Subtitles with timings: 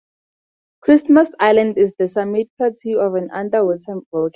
[0.81, 4.29] Christmas Island is the summit plateau of an underwater volcano.